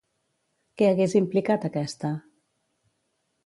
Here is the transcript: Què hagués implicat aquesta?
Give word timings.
Què 0.81 0.87
hagués 0.93 1.13
implicat 1.21 1.69
aquesta? 1.71 2.13